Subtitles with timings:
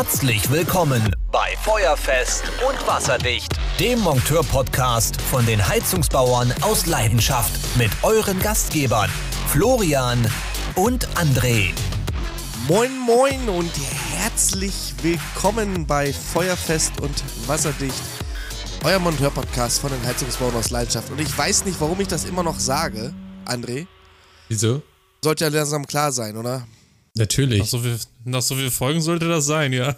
[0.00, 3.50] Herzlich willkommen bei Feuerfest und Wasserdicht,
[3.80, 9.10] dem Monteur-Podcast von den Heizungsbauern aus Leidenschaft mit euren Gastgebern
[9.48, 10.24] Florian
[10.76, 11.72] und André.
[12.68, 13.72] Moin Moin und
[14.14, 18.00] herzlich willkommen bei Feuerfest und Wasserdicht,
[18.84, 21.10] euer Monteur-Podcast von den Heizungsbauern aus Leidenschaft.
[21.10, 23.12] Und ich weiß nicht, warum ich das immer noch sage,
[23.44, 23.88] André.
[24.46, 24.80] Wieso?
[25.24, 26.68] Sollte ja langsam klar sein, oder?
[27.18, 27.58] Natürlich.
[27.58, 27.98] Nach so, viel,
[28.30, 29.96] nach so viel Folgen sollte das sein, ja.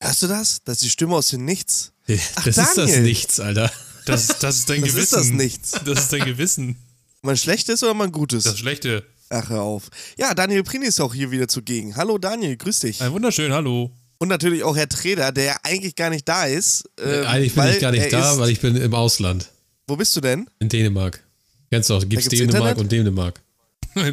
[0.00, 0.60] Hörst du das?
[0.64, 1.92] Das ist die Stimme aus dem Nichts.
[2.36, 3.02] Ach, das ist das Daniel.
[3.02, 3.72] Nichts, Alter.
[4.06, 5.02] Das, das ist dein Das Gewissen.
[5.02, 5.70] ist das Nichts.
[5.84, 6.76] Das ist dein Gewissen.
[7.22, 8.44] Mein schlechtes oder mein gutes?
[8.44, 9.04] Das Schlechte.
[9.30, 9.84] Ach, hör auf.
[10.18, 11.96] Ja, Daniel Prini ist auch hier wieder zugegen.
[11.96, 13.00] Hallo Daniel, grüß dich.
[13.00, 13.90] Ein wunderschön, hallo.
[14.18, 16.84] Und natürlich auch Herr Treder, der eigentlich gar nicht da ist.
[17.02, 19.50] ähm, Eigentlich bin ich gar nicht da, weil ich bin im Ausland.
[19.88, 20.48] Wo bist du denn?
[20.60, 21.24] In Dänemark.
[21.70, 22.78] Kennst du auch, gibt's gibt's Dänemark Internet?
[22.78, 23.40] und Dänemark.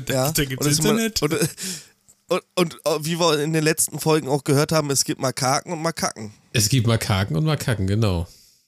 [0.09, 0.31] Ja.
[0.31, 1.21] Da gibt's Und es Internet.
[1.21, 1.49] Und, und,
[2.55, 5.81] und, und wie wir in den letzten Folgen auch gehört haben, es gibt Makaken und
[5.81, 6.33] Makaken.
[6.53, 8.27] Es gibt Makaken und Makaken, genau.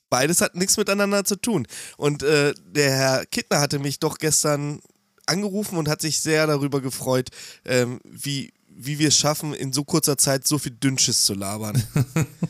[0.09, 1.67] Beides hat nichts miteinander zu tun.
[1.97, 4.80] Und äh, der Herr Kittner hatte mich doch gestern
[5.25, 7.30] angerufen und hat sich sehr darüber gefreut,
[7.66, 11.81] ähm, wie, wie wir es schaffen, in so kurzer Zeit so viel Dünnschiss zu labern.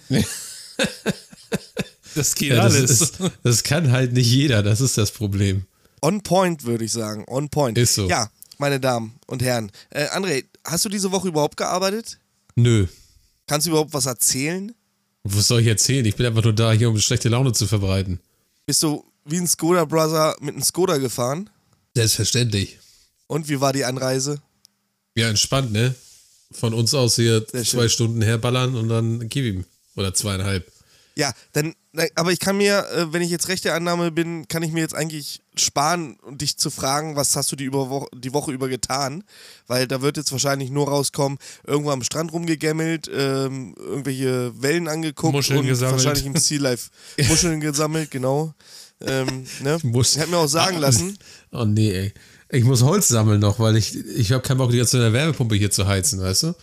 [2.15, 2.91] Das geht Ja, das, alles.
[3.01, 5.65] ist, das kann halt nicht jeder, das ist das Problem.
[6.01, 7.23] On point, würde ich sagen.
[7.27, 7.77] On point.
[7.77, 8.07] Ist so.
[8.07, 9.71] Ja, meine Damen und Herren.
[9.89, 12.19] Äh, André, hast du diese Woche überhaupt gearbeitet?
[12.55, 12.87] Nö.
[13.47, 14.73] Kannst du überhaupt was erzählen?
[15.23, 16.05] Was soll ich erzählen?
[16.05, 18.19] Ich bin einfach nur da, hier um schlechte Laune zu verbreiten.
[18.65, 21.49] Bist du wie ein Skoda Brother mit einem Skoda gefahren?
[21.95, 22.79] Selbstverständlich.
[23.27, 24.41] Und wie war die Anreise?
[25.15, 25.95] Ja, entspannt, ne?
[26.51, 27.89] Von uns aus hier Sehr zwei schön.
[27.89, 29.65] Stunden herballern und dann gib ihm.
[29.95, 30.71] Oder zweieinhalb.
[31.15, 31.75] Ja, dann,
[32.15, 34.79] aber ich kann mir, äh, wenn ich jetzt recht der Annahme bin, kann ich mir
[34.81, 38.51] jetzt eigentlich sparen, um dich zu fragen, was hast du die, über Wo die Woche
[38.51, 39.23] über getan?
[39.67, 45.33] Weil da wird jetzt wahrscheinlich nur rauskommen, irgendwo am Strand rumgegemmelt, ähm, irgendwelche Wellen angeguckt
[45.33, 46.03] Muscheln und gesammelt.
[46.03, 46.89] wahrscheinlich im Sea Life
[47.27, 48.53] Muscheln gesammelt, genau.
[49.01, 49.79] Ähm, ne?
[50.01, 51.17] Ich habe mir auch sagen lassen,
[51.51, 52.13] Oh nee, ey.
[52.49, 55.71] Ich muss Holz sammeln noch, weil ich, ich habe keinen Bock, die ganze Wärmepumpe hier
[55.71, 56.53] zu heizen, weißt du?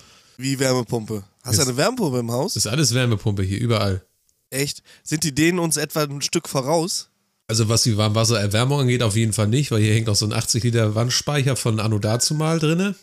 [0.40, 1.24] wie Wärmepumpe.
[1.42, 2.56] Hast du eine Wärmepumpe im Haus?
[2.56, 4.02] Ist alles Wärmepumpe hier, überall.
[4.50, 4.82] Echt?
[5.02, 7.08] Sind die denen uns etwa ein Stück voraus?
[7.50, 10.32] Also was die Warmwassererwärmung angeht, auf jeden Fall nicht, weil hier hängt auch so ein
[10.32, 12.94] 80 Liter Wandspeicher von Anno dazumal drinne.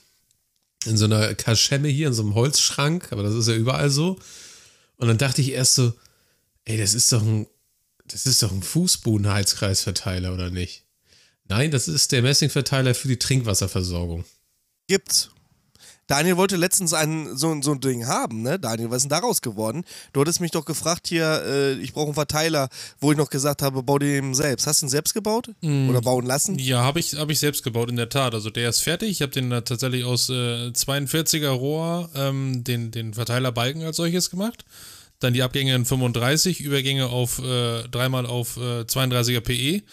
[0.85, 4.18] In so einer Kaschemme hier, in so einem Holzschrank, aber das ist ja überall so.
[4.96, 5.91] Und dann dachte ich erst so,
[6.63, 7.46] ey, das ist doch ein,
[8.06, 10.86] das ist doch ein Fußbodenheizkreisverteiler, oder nicht?
[11.50, 14.24] Nein, das ist der Messingverteiler für die Trinkwasserversorgung.
[14.88, 15.30] Gibt's.
[16.07, 18.57] Daniel wollte letztens ein, so, so ein Ding haben, ne?
[18.57, 19.84] Daniel, was ist denn daraus geworden?
[20.13, 22.69] Du hattest mich doch gefragt hier, äh, ich brauche einen Verteiler,
[23.00, 24.68] wo ich noch gesagt habe, bau den selbst.
[24.68, 25.50] Hast du ihn selbst gebaut?
[25.90, 26.57] Oder bauen lassen?
[26.59, 28.34] Ja, habe ich, hab ich selbst gebaut, in der Tat.
[28.34, 29.09] Also der ist fertig.
[29.09, 34.29] Ich habe den da tatsächlich aus äh, 42er Rohr, ähm, den, den Verteilerbalken als solches
[34.29, 34.63] gemacht.
[35.19, 39.84] Dann die Abgänge in 35, Übergänge auf äh, dreimal auf äh, 32er PE.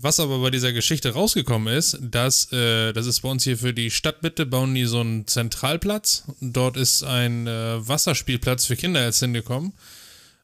[0.00, 3.74] Was aber bei dieser Geschichte rausgekommen ist, dass, äh, das ist bei uns hier für
[3.74, 6.22] die Stadtmitte, bauen die so einen Zentralplatz.
[6.40, 9.72] Dort ist ein äh, Wasserspielplatz für Kinder jetzt hingekommen.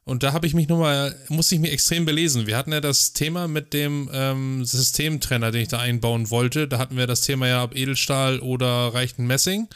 [0.03, 2.47] Und da habe ich mich nochmal, musste ich mich extrem belesen.
[2.47, 6.67] Wir hatten ja das Thema mit dem ähm, Systemtrenner, den ich da einbauen wollte.
[6.67, 9.69] Da hatten wir das Thema ja, ob Edelstahl oder reicht ein Messing.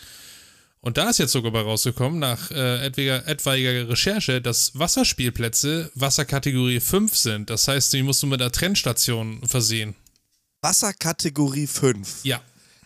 [0.81, 6.79] Und da ist jetzt sogar bei rausgekommen, nach äh, etwaiger, etwaiger Recherche, dass Wasserspielplätze Wasserkategorie
[6.79, 7.49] 5 sind.
[7.49, 9.95] Das heißt, die musst du mit einer Trennstation versehen.
[10.61, 12.23] Wasserkategorie 5.
[12.23, 12.41] Ja.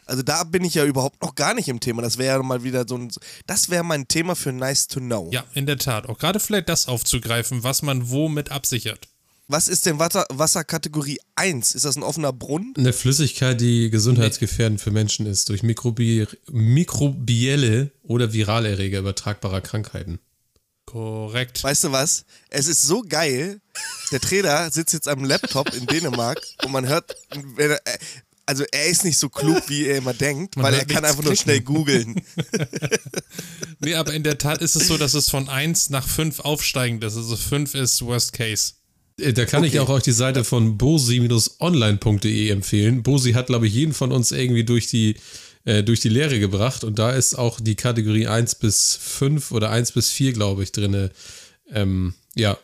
[0.05, 2.01] Also da bin ich ja überhaupt noch gar nicht im Thema.
[2.01, 3.11] Das wäre ja mal wieder so ein.
[3.47, 5.29] Das wäre mein Thema für Nice to Know.
[5.31, 6.09] Ja, in der Tat.
[6.09, 9.07] Auch gerade vielleicht das aufzugreifen, was man womit absichert.
[9.47, 11.75] Was ist denn Wasser, Wasserkategorie 1?
[11.75, 12.73] Ist das ein offener Brunnen?
[12.77, 20.19] Eine Flüssigkeit, die gesundheitsgefährdend für Menschen ist, durch Mikrobi mikrobielle oder Viralerreger übertragbarer Krankheiten.
[20.85, 21.63] Korrekt.
[21.63, 22.25] Weißt du was?
[22.49, 23.59] Es ist so geil.
[24.11, 27.15] Der Trainer sitzt jetzt am Laptop in Dänemark und man hört,
[27.55, 27.75] wenn
[28.45, 31.23] also er ist nicht so klug, wie er immer denkt, Man weil er kann einfach
[31.23, 31.75] nur schnell klicken.
[31.75, 32.21] googeln.
[33.79, 37.03] Nee, aber in der Tat ist es so, dass es von 1 nach 5 aufsteigend
[37.03, 37.15] ist.
[37.15, 38.73] Also 5 ist Worst Case.
[39.19, 39.79] Äh, Da kann ich Okay.
[39.79, 43.03] auch euch die Seite von bosi-online.de empfehlen.
[43.03, 45.15] Bosi hat, glaube ich, jeden von uns irgendwie durch die,
[45.65, 49.69] äh, durch die Lehre gebracht und da ist auch die Kategorie 1 bis 5 oder
[49.69, 51.11] 1 bis 4, glaube ich, drinne.
[51.71, 52.57] Ähm, ja,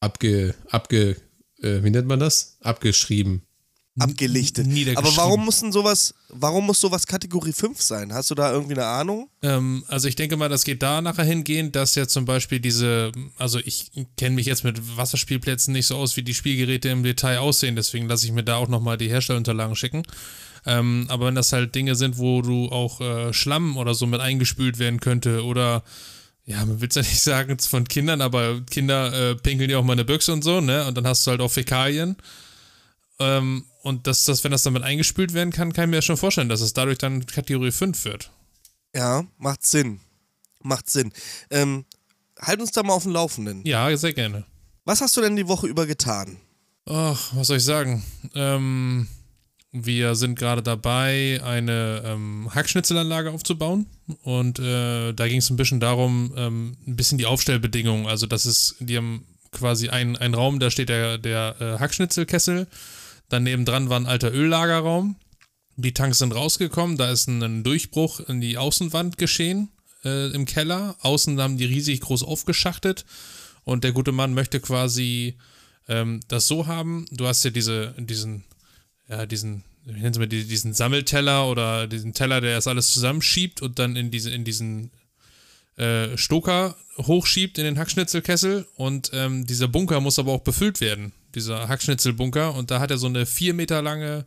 [0.00, 1.16] abge, abge,
[1.62, 2.58] äh, wie nennt man das?
[2.60, 3.42] Abgeschrieben.
[3.98, 4.66] Abgelichtet.
[4.96, 8.12] Aber warum muss denn sowas, warum muss sowas Kategorie 5 sein?
[8.12, 9.30] Hast du da irgendwie eine Ahnung?
[9.42, 13.12] Ähm, also ich denke mal, das geht da nachher hingehen, dass ja zum Beispiel diese,
[13.38, 17.38] also ich kenne mich jetzt mit Wasserspielplätzen nicht so aus, wie die Spielgeräte im Detail
[17.38, 20.02] aussehen, deswegen lasse ich mir da auch nochmal die Herstellunterlagen schicken.
[20.66, 24.20] Ähm, aber wenn das halt Dinge sind, wo du auch äh, Schlamm oder so mit
[24.20, 25.84] eingespült werden könnte oder
[26.44, 29.84] ja, man will es ja nicht sagen von Kindern, aber Kinder äh, pinkeln ja auch
[29.84, 30.86] mal eine Büchse und so, ne?
[30.86, 32.16] Und dann hast du halt auch Fäkalien.
[33.18, 36.16] Ähm, und dass das, wenn das damit eingespült werden kann, kann ich mir ja schon
[36.16, 38.32] vorstellen, dass es dadurch dann Kategorie 5 wird.
[38.92, 40.00] Ja, macht Sinn.
[40.60, 41.12] Macht Sinn.
[41.50, 41.84] Ähm,
[42.40, 43.64] halt uns da mal auf dem Laufenden.
[43.64, 44.44] Ja, sehr gerne.
[44.84, 46.38] Was hast du denn die Woche über getan?
[46.86, 48.02] Ach, was soll ich sagen?
[48.34, 49.06] Ähm,
[49.70, 53.86] wir sind gerade dabei, eine ähm, Hackschnitzelanlage aufzubauen.
[54.22, 58.06] Und äh, da ging es ein bisschen darum, ähm, ein bisschen die Aufstellbedingungen.
[58.06, 62.66] Also, das ist, die haben quasi einen, einen Raum, da steht der, der äh, Hackschnitzelkessel.
[63.28, 65.16] Daneben dran war ein alter Öllagerraum.
[65.76, 69.68] Die Tanks sind rausgekommen, da ist ein, Durchbruch in die Außenwand geschehen
[70.04, 70.96] äh, im Keller.
[71.00, 73.04] Außen haben die riesig groß aufgeschachtet.
[73.64, 75.36] Und der gute Mann möchte quasi
[75.88, 77.04] ähm, das so haben.
[77.10, 78.44] Du hast ja diese, diesen
[79.08, 83.78] ja, diesen, wie nennen Sie diesen Sammelteller oder diesen Teller, der das alles zusammenschiebt und
[83.78, 84.90] dann in, diese, in diesen
[85.76, 91.12] äh, Stoker hochschiebt in den Hackschnitzelkessel und ähm, dieser Bunker muss aber auch befüllt werden,
[91.36, 94.26] dieser Hackschnitzelbunker und da hat er so eine vier Meter lange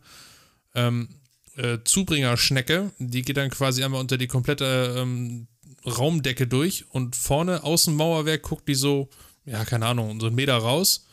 [0.76, 1.10] ähm,
[1.58, 5.48] äh, Zubringerschnecke, die geht dann quasi einmal unter die komplette ähm,
[5.86, 9.10] Raumdecke durch und vorne Außenmauerwerk guckt die so,
[9.46, 11.06] ja, keine Ahnung, so einen Meter raus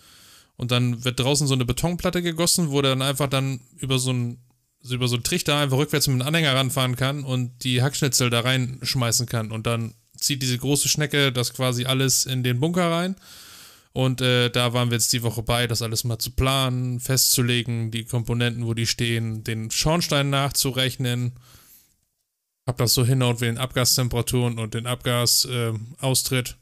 [0.56, 4.12] und dann wird draußen so eine Betonplatte gegossen, wo dann einfach dann über so
[4.87, 8.31] so über so einen Trichter einfach rückwärts mit dem Anhänger ranfahren kann und die Hackschnitzel
[8.31, 9.50] da reinschmeißen kann.
[9.50, 13.16] Und dann zieht diese große Schnecke das quasi alles in den Bunker rein.
[13.96, 17.90] Und äh, da waren wir jetzt die Woche bei, das alles mal zu planen, festzulegen,
[17.90, 21.32] die Komponenten, wo die stehen, den Schornstein nachzurechnen.
[22.66, 26.58] Hab das so hinhaut wie den Abgastemperaturen und den Abgasaustritt.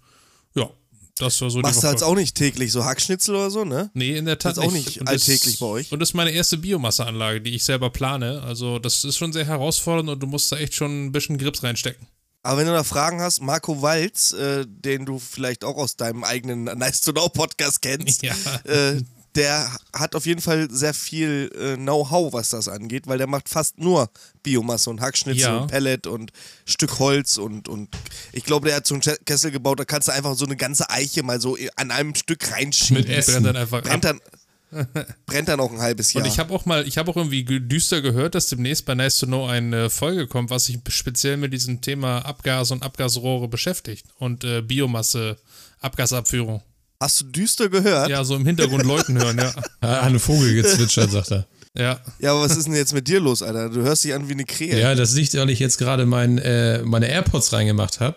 [0.54, 0.70] Äh, ja,
[1.18, 1.92] das war so Machst die du Woche.
[1.94, 3.90] jetzt auch nicht täglich so Hackschnitzel oder so, ne?
[3.94, 5.90] Nee, in der Tat Das ist auch nicht Und alltäglich bei euch.
[5.90, 8.42] Und das ist meine erste Biomasseanlage, die ich selber plane.
[8.42, 11.64] Also das ist schon sehr herausfordernd und du musst da echt schon ein bisschen Grips
[11.64, 12.06] reinstecken.
[12.44, 16.22] Aber wenn du da Fragen hast, Marco Walz, äh, den du vielleicht auch aus deinem
[16.24, 18.34] eigenen Nice to Know Podcast kennst, Ja.
[18.64, 19.02] äh,
[19.34, 23.48] der hat auf jeden Fall sehr viel äh, Know-how, was das angeht, weil der macht
[23.48, 24.08] fast nur
[24.44, 25.56] Biomasse und Hackschnitzel Ja.
[25.56, 26.30] und Pellet und
[26.66, 27.88] Stück Holz und, und
[28.32, 30.54] ich glaube, der hat so einen Ke- Kessel gebaut, da kannst du einfach so eine
[30.56, 33.02] ganze Eiche mal so an einem Stück reinschieben.
[33.02, 33.32] Mit Essen.
[33.42, 34.20] brennt dann einfach brennt ab.
[34.20, 34.20] dann,
[35.26, 36.24] brennt dann auch ein halbes Jahr.
[36.24, 38.94] Und ich habe auch mal, ich habe auch irgendwie ge- düster gehört, dass demnächst bei
[38.94, 43.48] Nice to Know eine Folge kommt, was sich speziell mit diesem Thema Abgas und Abgasrohre
[43.48, 45.36] beschäftigt und äh, Biomasse,
[45.80, 46.62] Abgasabführung.
[47.00, 48.08] Hast du düster gehört?
[48.08, 49.52] Ja, so im Hintergrund Leuten hören, ja.
[49.80, 51.46] Ah, eine Vogel gezwitschert, sagt er.
[51.76, 52.00] Ja.
[52.20, 53.68] Ja, aber was ist denn jetzt mit dir los, Alter?
[53.68, 54.78] Du hörst dich an wie eine Krähe.
[54.80, 58.16] Ja, das liegt, weil ich jetzt gerade mein, äh, meine AirPods reingemacht habe,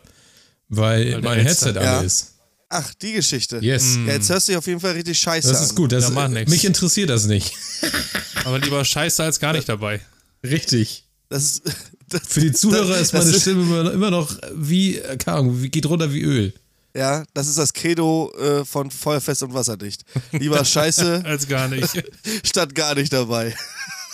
[0.70, 1.98] weil, Weil mein Headset- Headset Ja.
[1.98, 2.34] alle ist.
[2.70, 3.60] Ach, die Geschichte.
[3.62, 3.98] Yes.
[4.06, 5.92] Ja, jetzt hörst du dich auf jeden Fall richtig scheiße Das ist gut.
[5.92, 6.50] Das, Ja, macht nix.
[6.52, 7.54] mich interessiert das nicht.
[8.46, 10.02] Aber lieber scheiße als gar nicht dabei.
[10.44, 11.06] Richtig.
[11.30, 11.62] Das ist,
[12.10, 15.38] das, Für die Zuhörer ist das meine ist- Stimme immer, immer noch wie, äh, keine
[15.38, 16.54] Ahnung, wie, geht runter wie Öl.
[16.96, 20.04] Ja, das ist das Credo äh, von Feuerfest und Wasserdicht.
[20.32, 22.04] Lieber Scheiße Als gar nicht.
[22.44, 23.56] statt gar nicht dabei.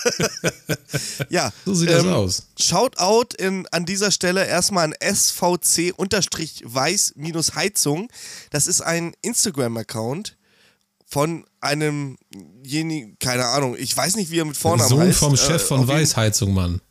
[1.29, 2.47] ja, So sieht das ähm, aus.
[2.59, 4.94] Shoutout in, an dieser Stelle erstmal an
[6.73, 8.09] SVC-Weiß-Heizung.
[8.51, 10.38] Das ist ein Instagram-Account
[11.05, 12.17] von einem
[12.63, 15.19] jenigen, keine Ahnung, ich weiß nicht, wie er mit Vornamen Sohn heißt.
[15.19, 16.81] vom Äh, Chef von auf jeden- Weißheizung, Mann.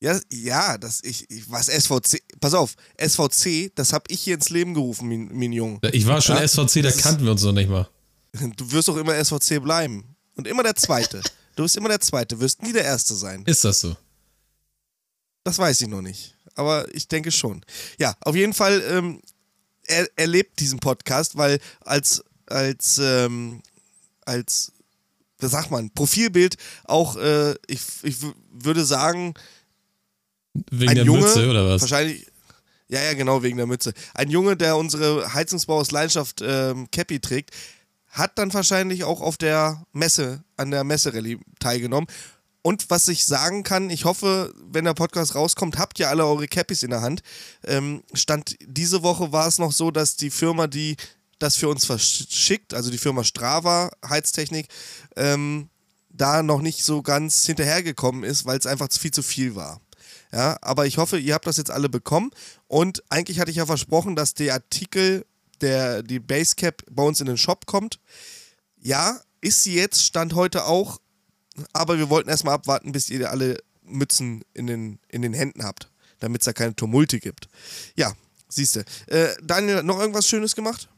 [0.00, 2.22] Ja, ja, das ich, ich was SVC.
[2.40, 5.80] Pass auf, SVC, das hab ich hier ins Leben gerufen, mein, mein Jung.
[5.92, 7.88] Ich war schon Ja, SVC, da das kannten wir uns noch nicht mal.
[8.56, 11.20] Du wirst doch immer SVC bleiben und immer der Zweite.
[11.58, 13.42] Du bist immer der Zweite, wirst nie der Erste sein.
[13.44, 13.96] Ist das so?
[15.42, 17.64] Das weiß ich noch nicht, aber ich denke schon.
[17.98, 18.80] Ja, auf jeden Fall.
[18.88, 19.20] Ähm,
[19.82, 23.60] er, er lebt diesen Podcast, weil als als ähm,
[24.24, 24.70] als
[25.40, 28.18] was sagt man Profilbild auch äh, ich, ich
[28.52, 29.34] würde sagen
[30.70, 31.80] Wegen ein der Junge, Mütze oder was?
[31.80, 32.24] Wahrscheinlich.
[32.86, 33.94] Ja, ja, genau, wegen der Mütze.
[34.14, 37.50] Ein Junge, der unsere Heizungsbau aus Leidenschaft ähm, Cappy trägt,
[38.18, 42.08] hat dann wahrscheinlich auch auf der Messe, an der Messerallye teilgenommen.
[42.62, 46.48] Und was ich sagen kann, ich hoffe, wenn der Podcast rauskommt, habt ihr alle eure
[46.48, 47.22] Cappies in der Hand.
[47.64, 50.96] Ähm, Stand diese Woche war es noch so, dass die Firma, die
[51.38, 54.68] das für uns verschickt, also die Firma Strava Heiztechnik,
[55.16, 55.70] ähm,
[56.10, 59.80] da noch nicht so ganz hinterhergekommen ist, weil es einfach viel zu viel war.
[60.32, 62.30] Ja, aber ich hoffe, ihr habt das jetzt alle bekommen.
[62.66, 65.24] Und eigentlich hatte ich ja versprochen, dass der Artikel,
[65.62, 68.00] der, die Basecap bei uns in den Shop kommt.
[68.80, 70.98] Ja, ist sie jetzt, stand heute auch.
[71.72, 75.90] Aber wir wollten erstmal abwarten, bis ihr alle Mützen in den, in den Händen habt,
[76.20, 77.48] damit es da keine Tumulte gibt.
[77.96, 78.12] Ja,
[78.48, 78.84] siehst du.
[79.06, 80.88] Äh, Daniel, noch irgendwas Schönes gemacht?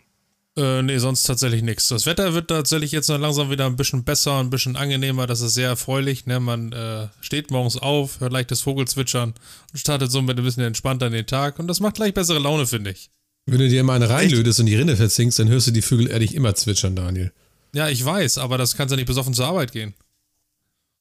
[0.56, 1.88] Äh, nee, sonst tatsächlich nichts.
[1.88, 5.26] Das Wetter wird tatsächlich jetzt noch langsam wieder ein bisschen besser, ein bisschen angenehmer.
[5.26, 6.26] Das ist sehr erfreulich.
[6.26, 6.40] Ne?
[6.40, 9.34] Man äh, steht morgens auf, hört leichtes Vogelzwitschern
[9.72, 11.58] und startet somit ein bisschen entspannter in den Tag.
[11.58, 13.10] Und das macht gleich bessere Laune, finde ich.
[13.46, 16.10] Wenn du dir immer eine reinlötest und die Rinne verzinkst, dann hörst du die Vögel
[16.10, 17.32] ehrlich immer zwitschern, Daniel.
[17.74, 19.94] Ja, ich weiß, aber das kannst du nicht besoffen zur Arbeit gehen.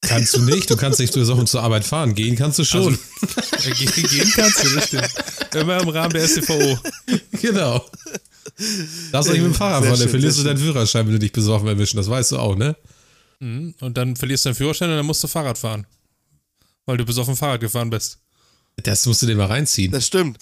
[0.02, 2.14] Kannst du nicht, du kannst nicht besoffen zur Arbeit fahren.
[2.14, 2.98] Gehen kannst du schon.
[3.52, 5.10] Also, äh, gehen, gehen kannst du, das stimmt.
[5.54, 6.78] Immer im Rahmen der STVO.
[7.42, 7.84] genau.
[8.56, 11.68] Du nicht mit dem Fahrrad fahren, dann verlierst du deinen Führerschein, wenn du dich besoffen
[11.68, 11.96] erwischen.
[11.98, 12.76] Das weißt du auch, ne?
[13.40, 13.74] Mhm.
[13.80, 15.86] Und dann verlierst du deinen Führerschein und dann musst du Fahrrad fahren.
[16.86, 18.18] Weil du besoffen Fahrrad gefahren bist.
[18.76, 19.92] Das musst du dir mal reinziehen.
[19.92, 20.38] Das stimmt.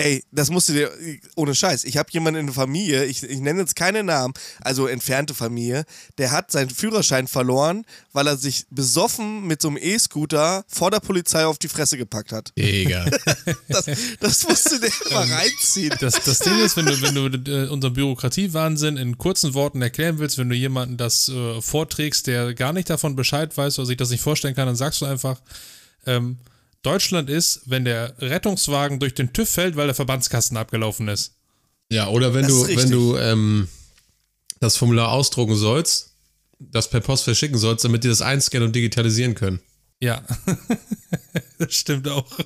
[0.00, 0.90] Ey, das musst du dir,
[1.36, 4.86] ohne Scheiß, ich habe jemanden in der Familie, ich, ich nenne jetzt keine Namen, also
[4.86, 5.84] entfernte Familie,
[6.16, 11.00] der hat seinen Führerschein verloren, weil er sich besoffen mit so einem E-Scooter vor der
[11.00, 12.50] Polizei auf die Fresse gepackt hat.
[12.56, 13.10] Egal.
[13.68, 13.90] das,
[14.20, 15.94] das musst du dir mal reinziehen.
[16.00, 17.14] Das, das Ding ist, wenn du, wenn
[17.44, 22.26] du äh, unseren Bürokratiewahnsinn in kurzen Worten erklären willst, wenn du jemanden das äh, vorträgst,
[22.26, 25.04] der gar nicht davon Bescheid weiß oder sich das nicht vorstellen kann, dann sagst du
[25.04, 25.42] einfach,
[26.06, 26.38] ähm,
[26.82, 31.34] Deutschland ist, wenn der Rettungswagen durch den TÜV fällt, weil der Verbandskasten abgelaufen ist.
[31.90, 33.68] Ja, oder wenn Das du, wenn du ähm,
[34.60, 36.14] das Formular ausdrucken sollst,
[36.58, 39.60] das per Post verschicken sollst, damit die das einscannen und digitalisieren können.
[40.00, 40.22] Ja,
[41.58, 42.26] das stimmt auch.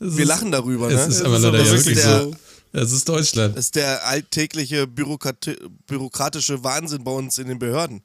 [0.00, 0.94] Das Wir ist, lachen darüber, ne?
[0.94, 2.34] Es ist Das aber leider aber ja wirklich wirklich der- so.
[2.72, 3.56] Das ist Deutschland.
[3.56, 5.56] Das ist der alltägliche Bürokrati
[5.88, 8.02] bürokratische Wahnsinn bei uns in den Behörden.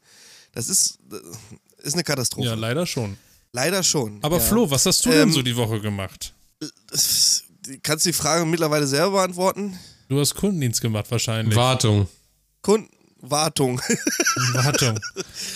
[0.54, 1.22] Das ist, das
[1.84, 2.48] ist eine Katastrophe.
[2.48, 3.18] Ja, leider schon.
[3.54, 4.20] Leider schon.
[4.24, 4.44] Aber ja.
[4.44, 6.34] Flo, was hast du denn Ähm, so die Woche gemacht?
[7.84, 9.78] Kannst du die Frage mittlerweile selber beantworten?
[10.10, 11.56] Du hast Kundendienst gemacht wahrscheinlich.
[11.56, 12.08] Wartung.
[12.62, 12.90] Kunden,
[13.22, 13.80] Wartung.
[14.54, 15.00] Wartung.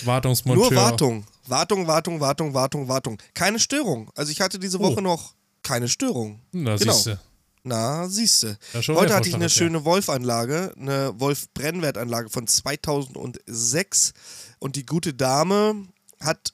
[0.04, 0.70] Wartungsmonteur.
[0.70, 1.26] Nur Wartung.
[1.46, 3.18] Wartung, Wartung, Wartung, Wartung, Wartung.
[3.34, 4.10] Keine Störung.
[4.14, 5.02] Also ich hatte diese Woche Oh.
[5.02, 6.40] noch keine Störung.
[6.52, 6.92] Na, Genau.
[6.92, 7.18] siehste.
[7.64, 8.58] Na, siehste.
[8.74, 14.12] Heute hatte ich eine schöne Wolf-Anlage, eine Wolf-Brennwertanlage von 2006
[14.60, 15.86] und die gute Dame
[16.20, 16.52] hat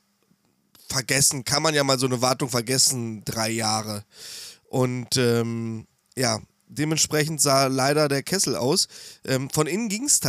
[0.95, 4.05] vergessen, kann man ja mal so eine Wartung vergessen, drei Jahre.
[4.69, 5.87] Und ähm,
[6.17, 8.87] ja, dementsprechend sah leider der Kessel aus.
[9.25, 10.21] Ähm, von innen ging es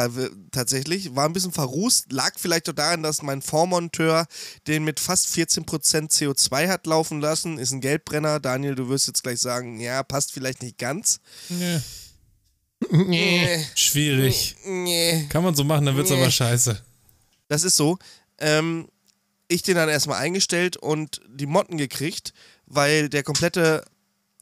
[0.52, 4.26] tatsächlich, war ein bisschen verrußt, lag vielleicht auch daran, dass mein Vormonteur
[4.68, 5.66] den mit fast 14%
[6.12, 7.58] CO2 hat laufen lassen.
[7.58, 8.40] Ist ein Gelbbrenner.
[8.40, 11.20] Daniel, du wirst jetzt gleich sagen, ja, passt vielleicht nicht ganz.
[11.50, 11.80] Nee.
[12.92, 13.66] Nee.
[13.76, 14.56] Schwierig.
[14.66, 15.26] Nee.
[15.30, 16.22] Kann man so machen, dann wird's Nee.
[16.22, 16.80] aber scheiße.
[17.48, 17.98] Das ist so.
[18.40, 18.88] Ähm,
[19.48, 22.34] ich den dann erstmal eingestellt und die Motten gekriegt,
[22.66, 23.86] weil der komplette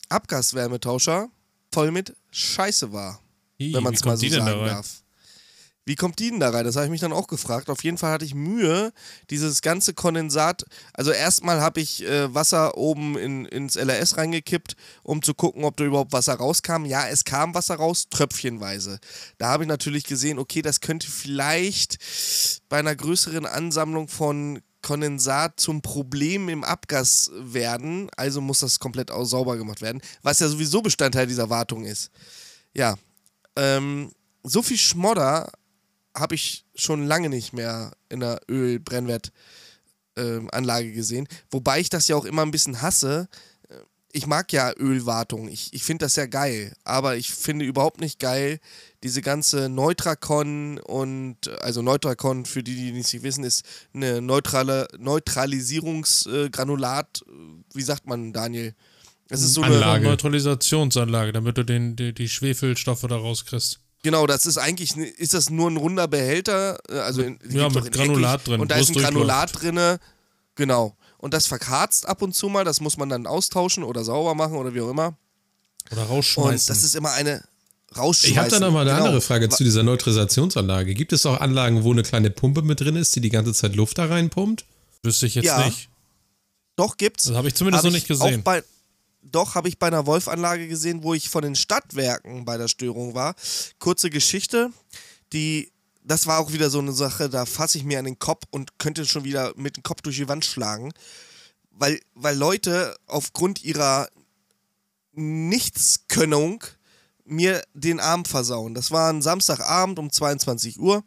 [0.10, 1.29] Abgaswärmetauscher
[1.72, 3.19] voll mit Scheiße war.
[3.57, 5.03] Ih, wenn man es mal so sagen darf.
[5.86, 6.63] Wie kommt die denn da rein?
[6.63, 7.69] Das habe ich mich dann auch gefragt.
[7.69, 8.93] Auf jeden Fall hatte ich Mühe,
[9.29, 10.63] dieses ganze Kondensat.
[10.93, 15.75] Also erstmal habe ich äh, Wasser oben in, ins LRS reingekippt, um zu gucken, ob
[15.75, 16.86] da überhaupt Wasser rauskam.
[16.86, 19.00] Ja, es kam Wasser raus, tröpfchenweise.
[19.38, 21.98] Da habe ich natürlich gesehen, okay, das könnte vielleicht
[22.69, 28.11] bei einer größeren Ansammlung von Kondensat zum Problem im Abgas werden.
[28.15, 32.11] Also muss das komplett auch sauber gemacht werden, was ja sowieso Bestandteil dieser Wartung ist.
[32.75, 32.95] Ja,
[33.55, 34.11] ähm,
[34.43, 35.51] so viel Schmodder
[36.15, 41.27] habe ich schon lange nicht mehr in der Ölbrennwertanlage gesehen.
[41.49, 43.27] Wobei ich das ja auch immer ein bisschen hasse.
[44.13, 45.50] Äh, Ich mag ja Ölwartung.
[45.50, 46.74] Ich, ich finde das ja geil.
[46.84, 48.60] Aber ich finde überhaupt nicht geil,
[49.03, 57.24] diese ganze Neutrakon und, also Neutrakon, für die, die nicht wissen, ist eine neutrale Neutralisierungsgranulat,
[57.74, 58.74] wie sagt man, Daniel?
[59.27, 60.08] Das ist so eine, Anlage.
[60.08, 63.79] Neutralisationsanlage, damit du den, die, die Schwefelstoffe da rauskriegst.
[64.03, 67.89] Genau, das ist eigentlich, ist das nur ein runder Behälter, äh, also in, Ja, mit
[67.91, 70.00] Granulat eckig, drin, Und da ist es ein Granulat drinne,
[70.55, 70.98] genau.
[71.23, 74.57] Und das verkarzt ab und zu mal, das muss man dann austauschen oder sauber machen
[74.57, 75.15] oder wie auch immer.
[75.89, 76.67] Oder Und rausschmeißen.
[76.67, 77.45] das ist immer eine
[77.95, 78.31] rausschmeißen.
[78.31, 79.05] Ich habe da nochmal eine genau.
[79.05, 80.93] andere Frage zu dieser Neutralisationsanlage.
[80.93, 83.73] Gibt es auch Anlagen, wo eine kleine Pumpe mit drin ist, die die ganze Zeit
[83.73, 84.65] Luft da reinpumpt?
[85.01, 85.65] Wüsste ich jetzt Ja.
[85.65, 85.87] nicht.
[86.75, 87.23] Doch, gibt's.
[87.23, 88.41] Das habe ich zumindest Hab noch ich nicht gesehen.
[88.41, 88.61] Auch bei,
[89.21, 93.13] doch, habe ich bei einer Wolf-Anlage gesehen, wo ich von den Stadtwerken bei der Störung
[93.13, 93.35] war.
[93.79, 94.71] Kurze Geschichte,
[95.31, 95.71] die,
[96.03, 98.77] das war auch wieder so eine Sache, da fasse ich mir an den Kopf und
[98.77, 100.93] könnte schon wieder mit dem Kopf durch die Wand schlagen.
[101.72, 104.07] Weil, weil Leute aufgrund ihrer
[105.13, 106.63] Nichtskönnung
[107.25, 108.74] mir den Abend versauen.
[108.74, 111.03] Das war ein Samstagabend um 22 Uhr.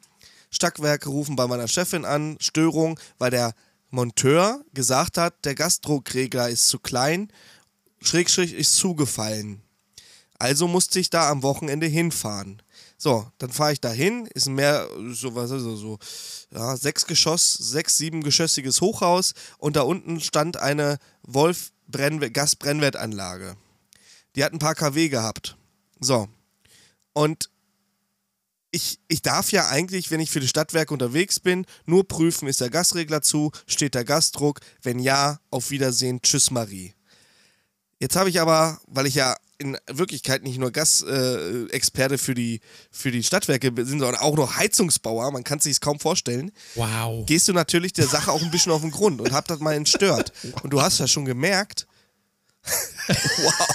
[0.50, 3.55] Stadtwerke rufen bei meiner Chefin an, Störung, weil der
[3.91, 7.31] Monteur gesagt hat, der Gasdruckregler ist zu klein,
[8.00, 9.62] Schrägstrich ist zugefallen.
[10.38, 12.62] Also musste ich da am Wochenende hinfahren.
[12.99, 15.99] So, dann fahre ich da hin, ist ein mehr, so, was ist das, so,
[16.50, 23.57] ja, sechs Geschoss, sechs, sieben geschossiges Hochhaus und da unten stand eine Wolf Gasbrennwertanlage.
[24.35, 25.57] Die hat ein paar kW gehabt.
[26.00, 26.29] So.
[27.12, 27.50] Und
[28.71, 32.61] ich, ich darf ja eigentlich, wenn ich für die Stadtwerke unterwegs bin, nur prüfen, ist
[32.61, 36.95] der Gasregler zu, steht der Gasdruck, wenn ja, auf Wiedersehen, tschüss Marie.
[37.99, 42.61] Jetzt habe ich aber, weil ich ja in Wirklichkeit nicht nur Gasexperte äh, für, die,
[42.91, 47.25] für die Stadtwerke sind, sondern auch noch Heizungsbauer, man kann es sich kaum vorstellen, Wow.
[47.27, 49.75] gehst du natürlich der Sache auch ein bisschen auf den Grund und hab das mal
[49.75, 50.33] entstört.
[50.63, 51.87] Und du hast ja schon gemerkt,
[53.09, 53.69] wow.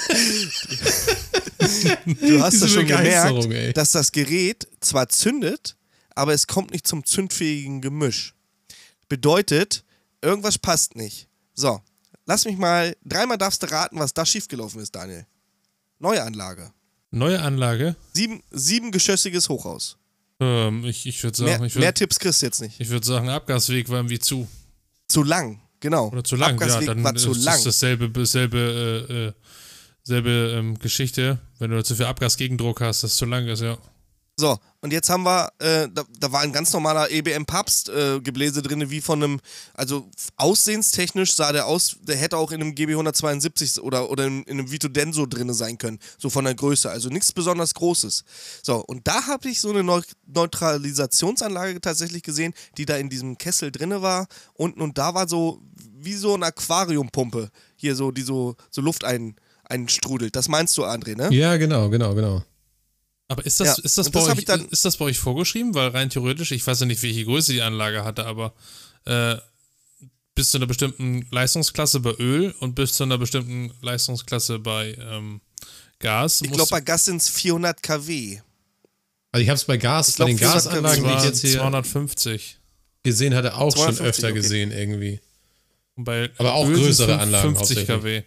[2.06, 3.74] Du hast ja schon gemerkt, ey.
[3.74, 5.78] dass das Gerät zwar zündet,
[6.16, 8.34] aber es kommt nicht zum zündfähigen Gemisch.
[9.08, 9.84] Bedeutet,
[10.22, 11.28] irgendwas passt nicht.
[11.54, 11.82] So,
[12.26, 15.26] lass mich mal, dreimal darfst du raten, was da schiefgelaufen ist, Daniel.
[16.01, 16.72] Neue Anlage.
[17.12, 17.96] Neue Anlage.
[18.13, 19.98] Sieben, siebengeschossiges Hochhaus.
[20.39, 22.79] Ähm, ich ich würde Mehr, sagen, ich mehr würde Tipps kriegst du jetzt nicht.
[22.79, 24.48] ich würd sagen, Abgasweg war irgendwie zu.
[25.08, 26.08] Zu lang, genau.
[26.08, 26.58] Oder zu lang.
[26.60, 27.55] Ja, Abgasweg dann war zu ist lang.
[27.55, 29.34] es dasselbe, selbe, äh, äh,
[30.01, 31.39] selbe ähm, Geschichte.
[31.60, 33.77] Wenn du zu viel Abgasgegendruck hast, das zu lang ist, ja.
[34.38, 38.90] So, und jetzt haben wir, äh, da, da war ein ganz normaler EBM-Papst-Gebläse äh, drin,
[38.90, 39.40] wie von einem,
[39.74, 44.44] also aussehenstechnisch sah der aus, der hätte auch in einem GB 172 oder, oder in,
[44.44, 48.24] in einem Vito Denso drin sein können, so von der Größe, also nichts besonders Großes.
[48.64, 53.38] So, und da habe ich so eine Neu Neutralisationsanlage tatsächlich gesehen, die da in diesem
[53.38, 55.62] Kessel drinne war, unten und da war so,
[56.00, 59.36] wie so eine Aquariumpumpe, hier so, die so, so Luft ein,
[59.66, 60.36] einstrudelt.
[60.36, 61.30] Das meinst du, André, ne?
[61.32, 62.44] Ja, genau, genau, genau.
[63.32, 65.74] Aber ist das, Ja, ist, das bei das euch, dann- ist das bei euch vorgeschrieben?
[65.74, 68.54] Weil rein theoretisch, ich weiß ja nicht, welche Größe die Anlage hatte, aber
[69.06, 69.38] äh,
[70.36, 75.40] bis zu einer bestimmten Leistungsklasse bei Öl und bis zu einer bestimmten Leistungsklasse bei ähm,
[76.00, 76.42] Gas.
[76.42, 78.42] Ich glaube, bei Gas sind es 400 kW.
[79.32, 81.54] Also ich habe es bei Gas, Ich bei den glaub, Gasanlagen, die ich jetzt hier
[81.60, 82.58] 250.
[83.04, 84.36] gesehen hatte, auch schon 250, öfter okay.
[84.36, 85.22] gesehen irgendwie.
[85.96, 87.88] Aber auch Öl größere fünf- Anlagen 50 hauptsächlich.
[88.02, 88.24] kW.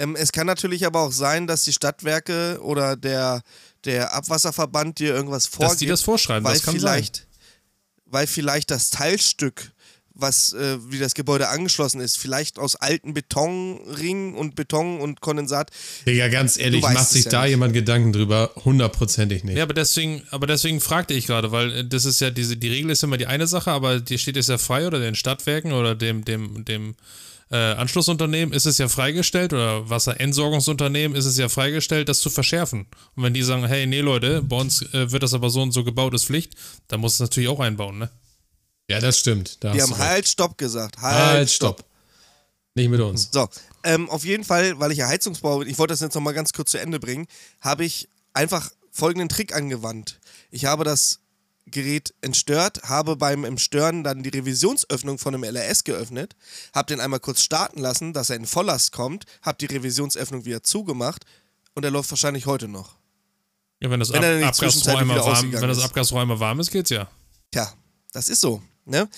[0.00, 3.42] Ähm, es kann natürlich aber auch sein, dass die Stadtwerke oder der,
[3.84, 5.72] der Abwasserverband dir irgendwas vorgibt.
[5.72, 7.26] Dass die das vorschreiben, weil das kann vielleicht,
[8.06, 9.72] Weil vielleicht das Teilstück,
[10.18, 15.70] was äh, wie das Gebäude angeschlossen ist, vielleicht aus alten Betonringen und Beton und Kondensat.
[16.06, 17.50] Digga, ganz ehrlich, macht sich ja da nicht.
[17.50, 18.50] jemand Gedanken drüber?
[18.64, 19.56] Hundertprozentig nicht.
[19.56, 22.68] Ja, aber deswegen, aber deswegen fragte ich gerade, weil äh, das ist ja diese, die
[22.68, 25.72] Regel ist immer die eine Sache, aber dir steht es ja frei oder den Stadtwerken
[25.72, 26.96] oder dem, dem, dem
[27.50, 32.86] äh, Anschlussunternehmen ist es ja freigestellt oder Wasserentsorgungsunternehmen ist es ja freigestellt, das zu verschärfen.
[33.16, 35.72] Und wenn die sagen, hey, nee, Leute, bei uns äh, wird das aber so und
[35.72, 36.54] so gebaut, ist Pflicht,
[36.88, 38.10] dann muss es natürlich auch einbauen, ne?
[38.90, 39.62] Ja, das stimmt.
[39.62, 40.98] Da Die haben halt Stopp gesagt.
[40.98, 41.84] Halt, halt, stopp.
[42.74, 43.28] Nicht mit uns.
[43.32, 43.48] So,
[43.84, 46.52] ähm, auf jeden Fall, weil ich ja Heizungsbauer bin, ich wollte das jetzt nochmal ganz
[46.52, 47.26] kurz zu Ende bringen,
[47.60, 50.20] habe ich einfach folgenden Trick angewandt.
[50.50, 51.20] Ich habe das
[51.70, 56.36] Gerät entstört, habe beim Entstören dann die Revisionsöffnung von einem LRS geöffnet,
[56.74, 60.62] habe den einmal kurz starten lassen, dass er in Volllast kommt, habe die Revisionsöffnung wieder
[60.62, 61.24] zugemacht
[61.74, 62.96] und er läuft wahrscheinlich heute noch.
[63.80, 65.82] Ja, wenn das Wenn Ab Abgasrohr einmal warm, wenn das.
[65.82, 67.08] Abgasrohr einmal warm ist, geht's ja.
[67.52, 67.72] Tja,
[68.12, 68.62] das ist so.
[68.84, 69.08] Ne?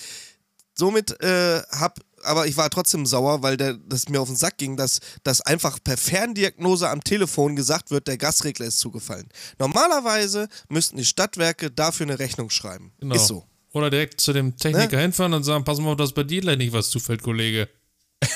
[0.75, 4.57] Somit äh, hab, aber ich war trotzdem sauer, weil der, das mir auf den Sack
[4.57, 9.27] ging, dass, dass einfach per Ferndiagnose am Telefon gesagt wird, der Gasregler ist zugefallen.
[9.59, 12.91] Normalerweise müssten die Stadtwerke dafür eine Rechnung schreiben.
[12.99, 13.15] Genau.
[13.15, 13.45] Ist so.
[13.73, 15.01] Oder direkt zu dem Techniker Ne?
[15.03, 17.69] hinfahren und sagen, pass mal auf, dass bei dir gleich nicht was zufällt, Kollege.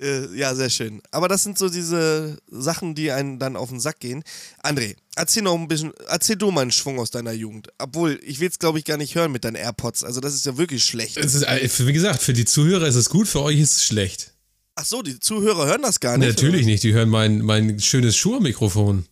[0.00, 1.02] Äh, ja, sehr schön.
[1.10, 4.22] Aber das sind so diese Sachen, die einen dann auf den Sack gehen.
[4.62, 7.68] André, erzähl noch ein bisschen, erzähl du mal einen Schwung aus deiner Jugend.
[7.78, 10.04] Obwohl, ich will es glaube ich gar nicht hören mit deinen AirPods.
[10.04, 11.16] Also das ist ja wirklich schlecht.
[11.16, 14.32] Ist, äh, wie gesagt, für die Zuhörer ist es gut, für euch ist es schlecht.
[14.76, 16.28] Ach so, die Zuhörer hören das gar nicht.
[16.28, 16.70] Natürlich oder?
[16.70, 19.06] nicht, die hören mein, mein schönes Schuhe-Mikrofon.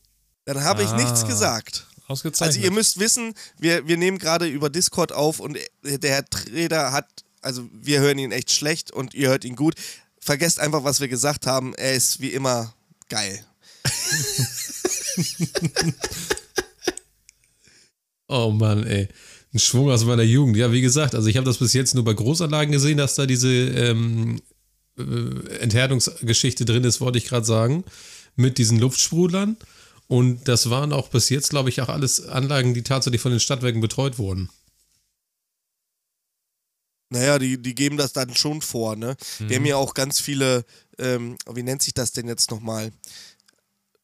[0.45, 0.97] Dann habe ich Ah.
[0.97, 1.89] nichts gesagt.
[2.07, 2.55] Ausgezeichnet.
[2.59, 6.93] Also ihr müsst wissen, wir, wir nehmen gerade über Discord auf und der Herr Treder
[6.93, 7.09] hat,
[7.43, 9.75] also wir hören ihn echt schlecht und ihr hört ihn gut.
[10.27, 11.73] Vergesst einfach, was wir gesagt haben.
[11.75, 12.75] Er ist wie immer
[13.09, 13.47] geil.
[18.29, 19.07] Oh Mann, ey.
[19.55, 20.57] Ein Schwung aus meiner Jugend.
[20.57, 23.25] Ja, wie gesagt, also ich habe das bis jetzt nur bei Großanlagen gesehen, dass da
[23.25, 24.41] diese ähm,
[24.99, 25.03] äh,
[25.61, 27.85] Enthärtungsgeschichte drin ist, wollte ich gerade sagen,
[28.35, 29.57] mit diesen Luftsprudlern.
[30.09, 33.41] Und das waren auch bis jetzt, glaube ich, auch alles Anlagen, die tatsächlich von den
[33.41, 34.51] Stadtwerken betreut wurden.
[37.09, 39.17] Naja, die, die geben das dann schon vor, ne?
[39.39, 40.65] Wir haben ja auch ganz viele,
[40.99, 42.91] ähm, wie nennt sich das denn jetzt nochmal?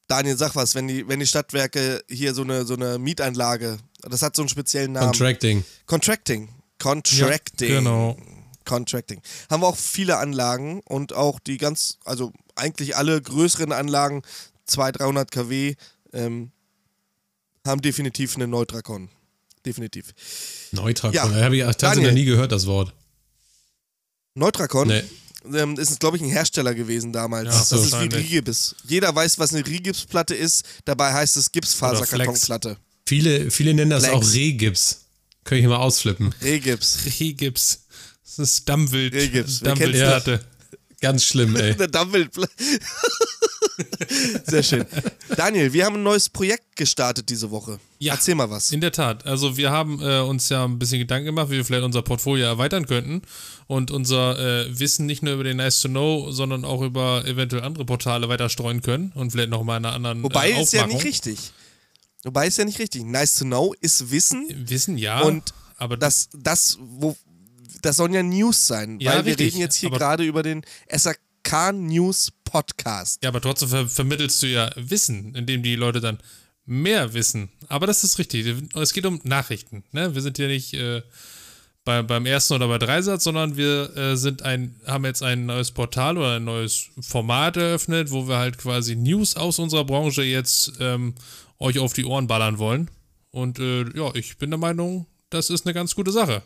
[0.06, 4.22] Daniel, sag was, wenn die, wenn die Stadtwerke hier so eine, so eine Mietanlage, das
[4.22, 5.06] hat so einen speziellen Namen.
[5.06, 5.64] Contracting.
[5.86, 6.48] Contracting.
[6.78, 7.68] Contracting.
[7.68, 8.16] Ja, genau.
[8.64, 9.20] Contracting.
[9.50, 14.22] Haben wir auch viele Anlagen und auch die ganz, also eigentlich alle größeren Anlagen,
[14.66, 15.74] 200, 300 kW,
[16.12, 16.52] ähm,
[17.66, 19.08] haben definitiv eine Neutrakon.
[19.64, 20.12] Definitiv.
[20.72, 21.14] Neutrakon.
[21.14, 22.92] Ja, Ja, habe ich tatsächlich noch nie gehört, das Wort.
[24.34, 25.02] Neutrakon Nee.
[25.54, 27.48] ähm, ist, glaube ich, ein Hersteller gewesen damals.
[27.70, 28.14] Ja, das ist wie.
[28.14, 28.74] Rigips.
[28.88, 30.64] Jeder weiß, was eine Rigipsplatte ist.
[30.84, 32.76] Dabei heißt es Gipsfaserkartonplatte.
[33.06, 34.16] Viele, viele nennen das Flex.
[34.16, 34.98] auch Rehgips.
[35.44, 36.34] Könnte ich mal ausflippen.
[36.40, 36.98] Regips.
[37.20, 37.84] Regips.
[38.24, 39.12] Das ist Dammwild.
[39.14, 39.60] Regips.
[39.60, 40.44] Dammwildplatte.
[41.00, 41.74] Ganz schlimm, ey.
[41.76, 42.30] Der Dumble.
[44.44, 44.84] Sehr schön.
[45.36, 47.78] Daniel, wir haben ein neues Projekt gestartet diese Woche.
[47.98, 48.14] Ja.
[48.14, 48.72] Erzähl mal was.
[48.72, 49.26] In der Tat.
[49.26, 52.46] Also wir haben äh, uns ja ein bisschen Gedanken gemacht, wie wir vielleicht unser Portfolio
[52.46, 53.22] erweitern könnten
[53.66, 57.62] und unser äh, Wissen nicht nur über den Nice to Know, sondern auch über eventuell
[57.62, 60.86] andere Portale weiter streuen können und vielleicht nochmal in einer anderen Wobei äh, ist ja
[60.86, 61.52] nicht richtig.
[62.24, 63.04] Wobei ist ja nicht richtig.
[63.04, 65.22] Nice to know ist Wissen Wissen, ja.
[65.22, 67.16] und aber das, das, wo,
[67.82, 69.00] das sollen ja News sein.
[69.00, 71.18] Ja, weil wir richtig, reden jetzt hier gerade über den SAK
[71.72, 73.22] News Podcast.
[73.22, 76.18] Ja, aber trotzdem ver vermittelst du ja Wissen, indem die Leute dann
[76.64, 77.50] mehr wissen.
[77.68, 78.46] Aber das ist richtig.
[78.74, 79.84] Es geht um Nachrichten.
[79.92, 80.14] Ne?
[80.14, 81.02] Wir sind hier nicht äh,
[81.84, 85.72] bei, beim ersten oder bei Dreisatz, sondern wir äh, sind ein, haben jetzt ein neues
[85.72, 90.72] Portal oder ein neues Format eröffnet, wo wir halt quasi News aus unserer Branche jetzt
[90.80, 91.14] ähm,
[91.58, 92.90] euch auf die Ohren ballern wollen.
[93.30, 96.42] Und äh, ja, ich bin der Meinung, das ist eine ganz gute Sache.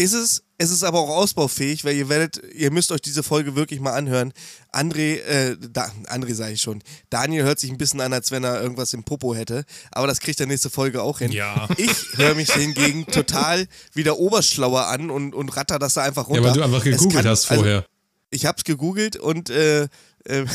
[0.00, 3.54] Ist es, es ist aber auch ausbaufähig, weil ihr werdet, ihr müsst euch diese Folge
[3.56, 4.32] wirklich mal anhören.
[4.72, 6.82] André, äh, da, André sage ich schon.
[7.10, 10.20] Daniel hört sich ein bisschen an, als wenn er irgendwas im Popo hätte, aber das
[10.20, 11.32] kriegt er nächste Folge auch hin.
[11.32, 11.68] Ja.
[11.76, 16.34] Ich höre mich hingegen total wieder oberschlauer an und, und ratter das da einfach Ja,
[16.36, 16.44] runter.
[16.48, 17.76] weil du einfach gegoogelt kann- hast vorher.
[17.76, 17.86] Also,
[18.30, 19.88] ich hab's gegoogelt und äh, äh,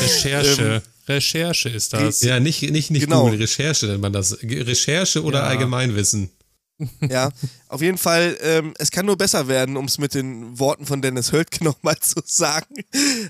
[0.00, 0.82] Recherche.
[1.08, 2.20] Recherche ist das.
[2.22, 3.24] ja, nicht, nicht, nicht genau.
[3.24, 4.38] Google, Recherche nennt man das.
[4.42, 5.46] Recherche oder Ja.
[5.46, 6.30] Allgemeinwissen.
[7.08, 7.30] Ja,
[7.68, 11.02] auf jeden Fall, ähm, es kann nur besser werden, um es mit den Worten von
[11.02, 12.74] Dennis Höltke nochmal zu sagen.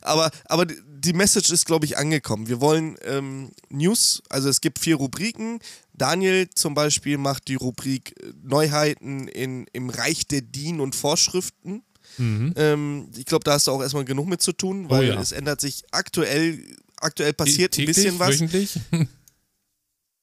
[0.02, 2.46] Aber, aber die- Message ist, glaube ich, angekommen.
[2.48, 5.61] Wir wollen ähm, News, also es gibt vier Rubriken.
[5.94, 11.82] Daniel zum Beispiel macht die Rubrik äh, Neuheiten in, im Reich der DIN und Vorschriften.
[12.18, 15.11] Ähm, ich glaube, da hast du auch erstmal genug mit zu tun, weil Mhm.
[15.11, 15.20] Oh ja.
[15.20, 16.62] es ändert sich aktuell,
[17.00, 18.30] aktuell passiert ein bisschen was.
[18.30, 18.78] Wöchentlich?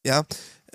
[0.05, 0.23] Ja.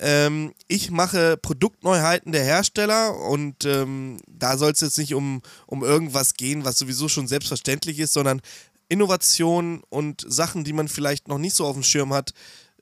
[0.01, 5.85] Ähm, ich mache Produktneuheiten der Hersteller und ähm, da soll es jetzt nicht um, um
[5.85, 8.41] irgendwas gehen, was sowieso schon selbstverständlich ist, sondern
[8.89, 12.33] Innovationen und Sachen, die man vielleicht noch nicht so auf dem Schirm hat,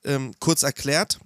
[0.05, 1.19] ähm, kurz erklärt.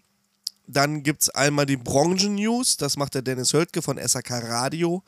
[0.67, 5.03] Dann gibt es einmal die Branchen-News, das macht der Dennis Höltke von SAK Radio.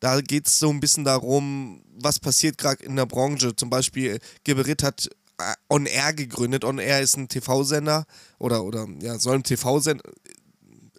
[0.00, 3.54] Da geht es so ein bisschen darum, was passiert gerade in der Branche.
[3.54, 6.64] Zum Beispiel Geberit hat äh, On Air gegründet.
[6.64, 8.06] On Air ist ein TV-Sender
[8.38, 10.04] oder, oder ja, soll ein TV-Sender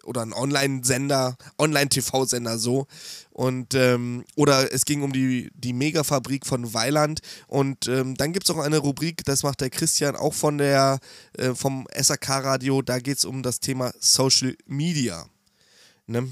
[0.06, 2.86] oder ein Online-Sender, Online-TV-Sender so.
[3.30, 7.20] Und ähm, oder es ging um die, die Megafabrik von Weiland.
[7.46, 10.98] Und ähm, dann gibt es auch eine Rubrik, das macht der Christian auch von der
[11.36, 15.26] äh, vom SAK-Radio, da geht es um das Thema Social Media.
[16.06, 16.28] Ne?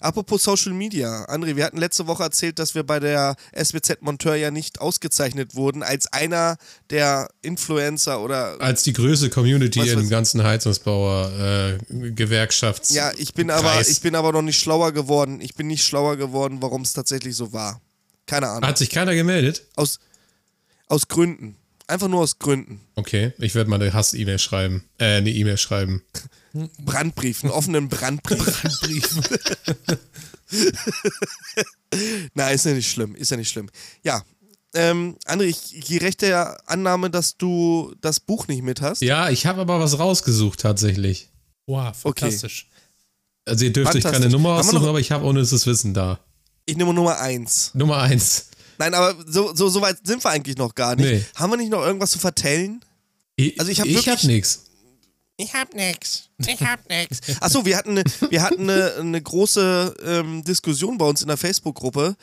[0.00, 4.34] Apropos Social Media, André, wir hatten letzte Woche erzählt, dass wir bei der SWZ Monteur
[4.36, 6.56] ja nicht ausgezeichnet wurden als einer
[6.90, 12.90] der Influencer oder Als die größte Community was- im ganzen Heizungsbauer äh, Gewerkschafts.
[12.94, 15.40] Ja, ich bin aber ich bin aber noch nicht schlauer geworden.
[15.40, 17.80] Ich bin nicht schlauer geworden, warum es tatsächlich so war.
[18.26, 18.68] Keine Ahnung.
[18.68, 19.62] Hat sich keiner gemeldet?
[19.76, 19.98] Aus,
[20.88, 21.56] aus Gründen.
[21.88, 22.80] Einfach nur aus Gründen.
[22.94, 24.84] Okay, ich werde mal eine Hass-E-Mail schreiben.
[24.98, 26.02] Äh, eine E-Mail schreiben.
[26.84, 28.70] Brandbrief, einen offenen Brandbrief.
[32.34, 33.68] Na, ist ja nicht schlimm, ist ja nicht schlimm.
[34.02, 34.22] Ja,
[34.74, 39.02] ähm, André, ich gehe recht der Annahme, dass du das Buch nicht mit hast.
[39.02, 41.28] Ja, ich habe aber was rausgesucht tatsächlich.
[41.66, 42.68] Wow, fantastisch.
[43.44, 44.28] Also ihr dürft euch keine.
[44.28, 46.18] Nummer aussuchen, aber ich habe ohne das Wissen da.
[46.64, 47.70] Ich nehme Nummer eins.
[47.74, 48.46] Nummer eins.
[48.78, 51.10] Nein, aber so, so, so weit sind wir eigentlich noch gar nicht.
[51.10, 51.24] Nee.
[51.34, 52.82] Haben wir nicht noch irgendwas zu vertellen?
[53.36, 54.64] Ich, Also ich hab ich wirklich- hab nichts.
[55.42, 56.28] Ich hab nix.
[56.38, 57.20] Ich hab nix.
[57.40, 61.36] Achso, wir hatten eine, wir hatten eine, eine große ähm, Diskussion bei uns in der
[61.36, 62.16] Facebook-Gruppe,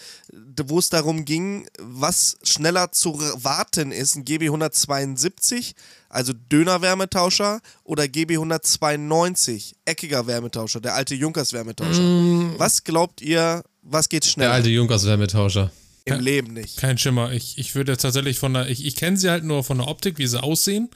[0.66, 5.74] wo es darum ging, was schneller zu warten ist, ein GB 172,
[6.10, 12.58] also Döner-Wärmetauscher, oder GB 192, eckiger Wärmetauscher, der alte Junkers-Wärmetauscher.
[12.58, 14.52] Was glaubt ihr, was geht Der schneller?
[14.52, 15.72] alte Junkers Wärmetauscher.
[16.06, 16.78] Im Leben nicht.
[16.78, 17.32] Kein Schimmer.
[17.34, 20.18] Ich, ich würde tatsächlich von der, ich, ich kenne sie halt nur von der Optik,
[20.18, 20.90] wie sie aussehen.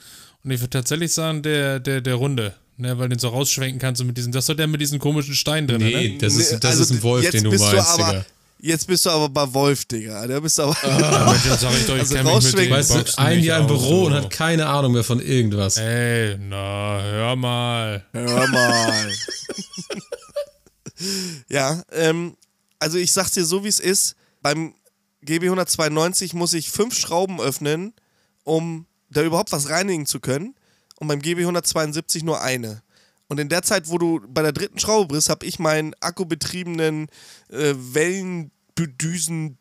[0.44, 2.54] Und ich würde tatsächlich sagen, der, der, der Runde.
[2.76, 5.34] Ne, weil den so rausschwenken kannst du mit diesen, das doch der mit diesen komischen
[5.34, 6.18] Steinen drin, Nee, ne?
[6.18, 8.26] das ist, Nee, das also ist ein Wolf, den du bist meinst, aber, Digga.
[8.58, 10.26] Jetzt bist du aber bei Wolf, Digga.
[10.26, 10.76] Da bist du aber.
[10.82, 13.68] Ja, jetzt sag ich doch, ich Also kenn mich mit Weißt du, ein Jahr im
[13.68, 14.18] Büro und so.
[14.18, 15.76] hat keine Ahnung mehr von irgendwas.
[15.76, 18.04] Ey, na, hör mal.
[18.12, 19.12] Hör mal.
[21.48, 22.36] ja, ähm,
[22.80, 24.16] also ich sag's dir so, wie es ist.
[24.42, 24.74] Beim
[25.22, 27.92] GB 192 muss ich fünf Schrauben öffnen,
[28.42, 30.54] um da überhaupt was reinigen zu können.
[31.00, 32.82] Und beim GB 172 nur eine.
[33.28, 37.08] Und in der Zeit, wo du bei der dritten Schraube bist, habe ich meinen akkubetriebenen
[37.50, 39.58] äh, Wellendüsen.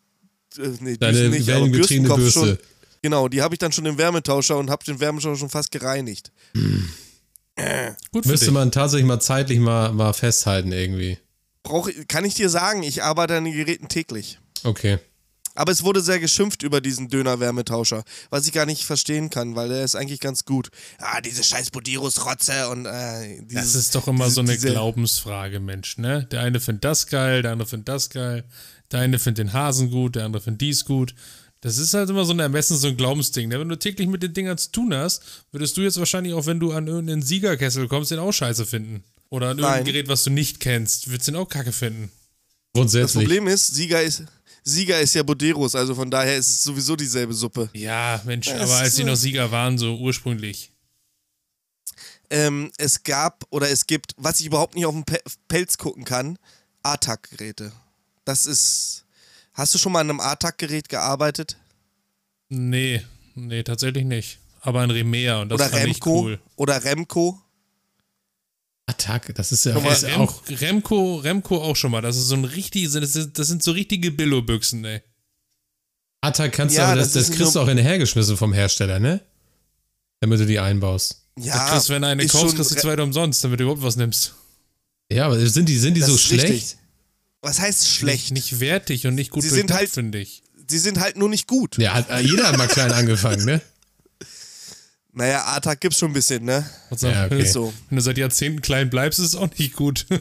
[0.57, 2.39] Äh, nee, Deine Düsen nicht, aber Bürstenkopf Bürste.
[2.39, 2.57] Schon,
[3.01, 6.31] genau, die habe ich dann schon im Wärmetauscher und habe den Wärmetauscher schon fast gereinigt.
[8.11, 8.53] Gut für Müsste dich.
[8.53, 11.17] man tatsächlich mal zeitlich mal, mal festhalten irgendwie.
[11.63, 14.39] Brauch, kann ich dir sagen, ich arbeite an den Geräten täglich.
[14.63, 14.99] Okay.
[15.55, 19.69] Aber es wurde sehr geschimpft über diesen Döner-Wärmetauscher, was ich gar nicht verstehen kann, weil
[19.69, 20.69] der ist eigentlich ganz gut.
[20.97, 25.59] Ah, diese scheiß Budirus-Rotze und äh, dieses, Das ist doch immer so eine diese- Glaubensfrage,
[25.59, 26.27] Mensch, ne?
[26.31, 28.43] Der eine findet das geil, der andere findet das geil,
[28.91, 31.13] der eine findet den Hasen gut, der andere findet dies gut.
[31.61, 33.47] Das ist halt immer so ein Ermessen, so ein Glaubensding.
[33.47, 33.57] Ne?
[33.59, 36.59] Wenn du täglich mit den Dingern zu tun hast, würdest du jetzt wahrscheinlich auch, wenn
[36.59, 39.03] du an irgendeinen Siegerkessel kommst, den auch scheiße finden.
[39.29, 39.85] Oder an irgendein.
[39.85, 42.11] Gerät, was du nicht kennst, würdest du den auch kacke finden.
[42.73, 43.23] Das Grundsätzlich.
[43.27, 44.23] Problem ist, Sieger ist,
[44.63, 47.69] Sieger ist ja Buderus, also von daher ist es sowieso dieselbe Suppe.
[47.73, 50.71] Ja, Mensch, Das aber als so- noch Sieger waren, so ursprünglich.
[52.29, 56.03] Ähm, es gab oder es gibt, was ich überhaupt nicht auf den Pe Pelz gucken
[56.05, 56.37] kann,
[56.81, 57.71] ATAC-Geräte.
[58.25, 59.05] Das ist.
[59.53, 61.57] Hast du schon mal an einem ATAC-Gerät gearbeitet?
[62.49, 63.03] Nee,
[63.35, 64.39] nee, tatsächlich nicht.
[64.61, 66.21] Aber ein Remea und das oder fand Remco?
[66.21, 66.39] cool.
[66.55, 67.39] Oder Remco?
[68.85, 70.41] Attacke, das ist ja mal, ist Rem, auch.
[70.49, 72.01] Remco, Remco auch schon mal.
[72.01, 75.01] Das ist so ein richtig, das, ist, das sind so richtige Billo-Büchsen, ey.
[76.21, 78.99] Attack kannst Ja, du aber, das, das das ist kriegst du auch hinterhergeschmissen vom Hersteller,
[78.99, 79.21] ne?
[80.19, 81.21] Damit du die einbaust.
[81.39, 81.65] Ja.
[81.65, 84.33] du kriegst, wenn du eine kaufst, kriegst du zweite umsonst, damit du überhaupt was nimmst.
[85.11, 86.43] Ja, aber sind die, sind die das so schlecht?
[86.49, 86.77] richtig.
[87.41, 88.31] Was heißt schlecht?
[88.31, 90.43] Nicht, nicht wertig und nicht gut Sie sind durchdacht, halt- finde ich.
[90.69, 91.77] Sie sind halt nur nicht gut.
[91.77, 93.61] Ja, hat, jeder hat mal klein angefangen, ne?
[95.15, 96.67] Naja, ATAC gibt's schon ein bisschen, ne?
[96.89, 97.37] Also, Ja, okay.
[97.37, 97.73] wenn, du, So.
[97.89, 100.05] wenn du seit Jahrzehnten klein bleibst, ist es auch nicht gut.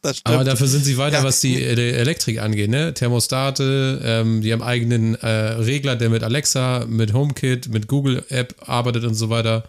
[0.00, 0.32] Das stimmt.
[0.36, 1.24] Aber dafür sind sie weiter, Ja.
[1.24, 2.94] was die äh, Elektrik angeht, ne?
[2.94, 8.54] Thermostate, ähm, die haben eigenen äh, Regler, der mit Alexa, mit HomeKit, mit Google App
[8.68, 9.68] arbeitet und so weiter.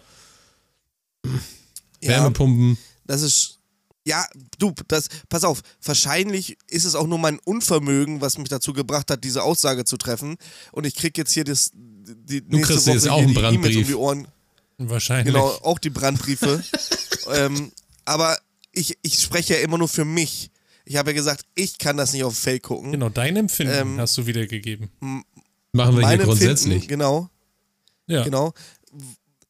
[2.00, 2.78] ja, Wärmepumpen.
[3.06, 3.58] das ist.
[4.06, 4.26] Ja,
[4.58, 9.10] du, das, pass auf, wahrscheinlich ist es auch nur mein Unvermögen, was mich dazu gebracht
[9.10, 10.36] hat, diese Aussage zu treffen.
[10.72, 13.76] Und ich krieg jetzt hier das, die Du kriegst jetzt auch einen Brandbrief.
[13.76, 14.28] um die Ohren.
[14.78, 15.34] Wahrscheinlich.
[15.34, 16.62] Genau, auch die Brandbriefe.
[17.34, 17.72] ähm,
[18.06, 18.38] aber
[18.72, 20.50] ich, ich spreche ja immer nur für mich.
[20.86, 22.92] Ich habe ja gesagt, ich kann das nicht auf dem Feld gucken.
[22.92, 24.88] Genau, dein Empfinden Ähm, hast du wiedergegeben.
[25.72, 26.72] Machen wir hier grundsätzlich.
[26.84, 27.28] Empfinden, genau,
[28.06, 28.24] Ja.
[28.24, 28.54] genau.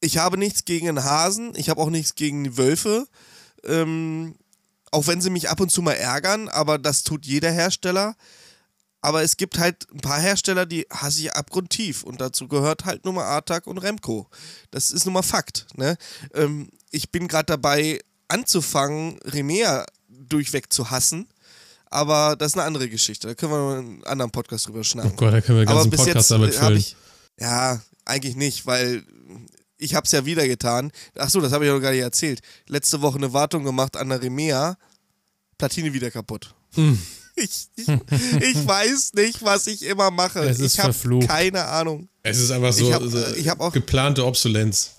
[0.00, 3.06] Ich habe nichts gegen einen Hasen, ich habe auch nichts gegen die Wölfe.
[3.64, 4.34] Ähm,
[4.90, 8.16] auch wenn sie mich ab und zu mal ärgern, aber das tut jeder Hersteller.
[9.02, 12.02] Aber es gibt halt ein paar Hersteller, die hasse ich abgrundtief.
[12.02, 14.28] Und dazu gehört halt nur mal Artag und Remco.
[14.70, 15.66] Das ist nun mal Fakt.
[15.74, 15.96] Ne?
[16.34, 21.28] Ähm, ich bin gerade dabei, anzufangen, Remea durchweg zu hassen.
[21.86, 23.26] Aber das ist eine andere Geschichte.
[23.26, 25.16] Da können wir noch in einem anderen Podcast drüber Oh schnacken.
[25.16, 26.76] Gott, da können wir den ganzen Podcast damit füllen.
[26.76, 26.94] ich.
[27.38, 29.02] Ja, eigentlich nicht, weil
[29.80, 30.92] ich habe es ja wieder getan.
[31.16, 32.40] Achso, das habe ich noch gar nicht erzählt.
[32.68, 34.76] Letzte Woche eine Wartung gemacht an der Remea.
[35.58, 36.54] Platine wieder kaputt.
[36.74, 36.98] Hm.
[37.36, 40.40] Ich, ich, ich weiß nicht, was ich immer mache.
[40.40, 41.28] Es ist ich habe verflucht.
[41.28, 42.08] keine Ahnung.
[42.22, 44.90] Es ist einfach so, Ich hab- so ich hab auch- geplante Obsolenz.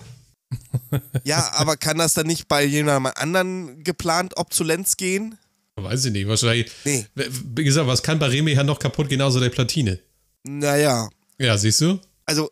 [1.24, 5.38] Ja, aber kann das dann nicht bei jemandem anderen geplant Obsolenz gehen?
[5.76, 6.26] Weiß ich nicht.
[6.26, 6.72] Wahrscheinlich.
[6.84, 7.06] Nee.
[7.14, 9.08] Wie gesagt, was kann bei Remi ja noch kaputt?
[9.08, 10.00] Genauso der Platine.
[10.42, 12.00] Naja, Ja, siehst du?
[12.26, 12.50] also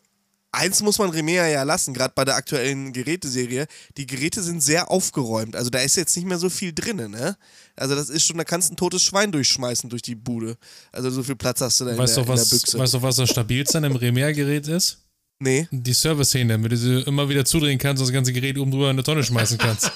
[0.53, 3.67] eins muss man Remea ja lassen, gerade bei der aktuellen Geräteserie.
[3.97, 5.55] Die Geräte sind sehr aufgeräumt.
[5.55, 7.37] Also da ist jetzt nicht mehr so viel drin, ne?
[7.75, 10.57] Also das ist schon, da kannst du ein totes Schwein durchschmeißen durch die Bude.
[10.91, 12.77] Also so viel Platz hast du da in, Weißt der, du, in der was, Büchse.
[12.77, 14.97] weißt du, was das stabilste an einem Remea-Gerät ist?
[15.39, 15.67] nee.
[15.71, 18.85] Die Service-Hähne, damit du sie immer wieder zudrehen kannst und das ganze Gerät oben drüber
[18.85, 19.89] in eine Tonne schmeißen kannst.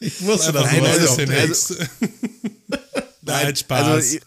[0.00, 1.74] Ich wusste Einfach Nein, nur also- alles hinhängst.
[3.22, 3.86] Nein, Spaß.
[3.86, 4.18] Also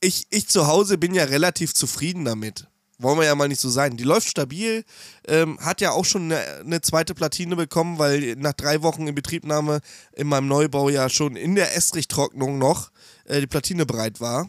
[0.00, 2.66] ich, ich zu Hause bin ja relativ zufrieden damit.
[2.98, 3.98] Wollen wir ja mal nicht so sein.
[3.98, 4.84] Die läuft stabil,
[5.28, 9.14] ähm, hat ja auch schon eine, eine zweite Platine bekommen, weil nach drei Wochen in
[9.14, 9.80] Betriebnahme
[10.12, 12.90] in meinem Neubau ja schon in der Estrichtrocknung noch
[13.26, 14.48] äh, die Platine bereit war.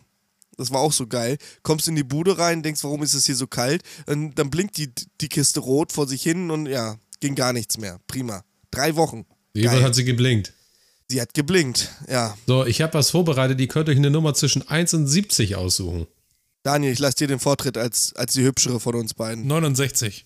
[0.55, 1.38] Das war auch so geil.
[1.62, 3.83] Kommst in die Bude rein, denkst, warum ist es hier so kalt?
[4.07, 7.77] Und dann blinkt die, die Kiste rot vor sich hin und ja, ging gar nichts
[7.77, 7.99] mehr.
[8.07, 8.43] Prima.
[8.71, 9.25] Drei Wochen.
[9.53, 9.83] Geil.
[9.83, 10.53] hat sie geblinkt.
[11.09, 11.89] Sie hat geblinkt.
[12.09, 12.37] Ja.
[12.47, 13.59] So, ich habe was vorbereitet.
[13.59, 16.07] Ihr könnt euch eine Nummer zwischen 1 und 70 aussuchen.
[16.63, 19.47] Daniel, ich lasse dir den Vortritt als, als die hübschere von uns beiden.
[19.47, 20.25] 69.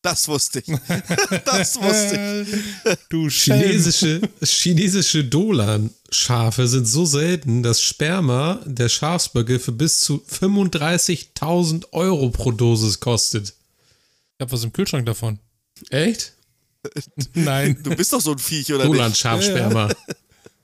[0.00, 0.66] Das wusste ich.
[1.44, 2.98] Das wusste ich.
[3.10, 3.28] Du.
[3.28, 12.30] Chinesische, chinesische Dolan-Schafe sind so selten, dass Sperma der Schafsböcke für bis zu 35.000 Euro
[12.30, 13.50] pro Dosis kostet.
[14.38, 15.38] Ich hab was im Kühlschrank davon.
[15.90, 16.32] Echt?
[17.34, 18.94] Nein, Du bist doch so ein Viech, oder nicht?
[18.94, 19.88] Dolan-Schafsperma.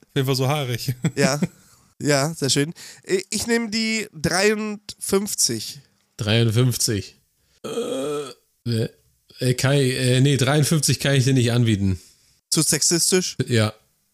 [0.09, 0.95] Auf jeden Fall so haarig.
[1.15, 1.39] Ja.
[2.01, 2.73] Ja, sehr schön.
[3.29, 5.81] Ich nehme die 53.
[6.15, 7.15] 53.
[7.65, 8.87] Äh,
[9.39, 11.99] äh, Kai, äh, nee, 53 kann ich dir nicht anbieten.
[12.49, 13.35] Zu sexistisch?
[13.45, 13.73] Ja.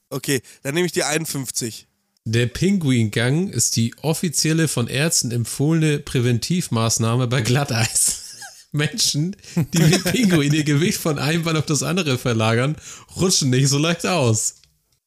[0.10, 1.88] Okay, dann nehme ich die 51.
[2.26, 8.24] Der Pinguingang ist die offizielle von Ärzten empfohlene Präventivmaßnahme bei Glatteis.
[8.72, 12.76] Menschen, die wie Pinguin ihr Gewicht von einem Bein auf das andere verlagern,
[13.16, 14.56] rutschen nicht so leicht aus.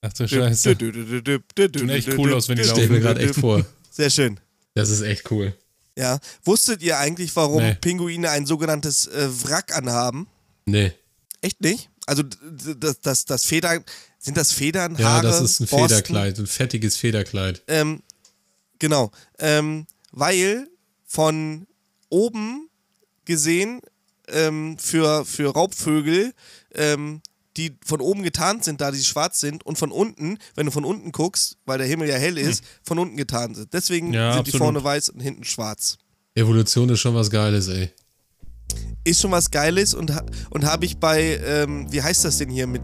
[0.00, 0.76] Ach du Scheiße.
[0.78, 3.00] Sieht echt cool aus, wenn die Stell mir laufen.
[3.02, 3.64] gerade echt vor.
[3.90, 4.38] Sehr schön.
[4.74, 5.54] Das ist echt cool.
[5.96, 6.20] Ja.
[6.44, 7.74] Wusstet ihr eigentlich, warum Nee.
[7.80, 10.28] Pinguine ein sogenanntes äh, Wrack anhaben?
[10.66, 10.92] Nee.
[11.40, 11.90] Echt nicht?
[12.06, 13.84] Also das, das, das Federn,
[14.18, 15.88] sind das Federn, Ja, Haare, das ist ein Borsten?
[15.88, 17.62] Federkleid, ein fettiges Federkleid.
[17.66, 18.02] Ähm,
[18.78, 19.10] genau.
[19.38, 20.68] Ähm, weil
[21.06, 21.66] von
[22.08, 22.68] oben
[23.24, 23.80] gesehen
[24.28, 26.32] ähm, für, für Raubvögel,
[26.74, 27.20] ähm,
[27.58, 30.84] die von oben getarnt sind, da die schwarz sind, und von unten, wenn du von
[30.84, 33.72] unten guckst, weil der Himmel ja hell ist, von unten getarnt sind.
[33.74, 34.14] Deswegen Hm.
[34.14, 34.64] Ja, sind die absolut.
[34.66, 35.98] vorne weiß und hinten schwarz.
[36.34, 37.90] Evolution ist schon was Geiles, ey.
[39.04, 40.12] Ist schon was Geiles und,
[40.50, 42.82] und habe ich bei, ähm, wie heißt das denn hier, mit